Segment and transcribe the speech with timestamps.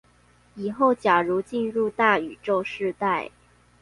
[0.55, 3.29] 以後假如進入大宇宙時代